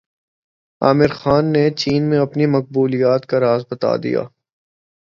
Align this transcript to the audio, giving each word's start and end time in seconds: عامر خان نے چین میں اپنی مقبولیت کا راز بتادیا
عامر 0.81 1.11
خان 1.19 1.45
نے 1.53 1.63
چین 1.81 2.01
میں 2.09 2.19
اپنی 2.19 2.45
مقبولیت 2.55 3.21
کا 3.29 3.37
راز 3.39 3.61
بتادیا 3.71 4.23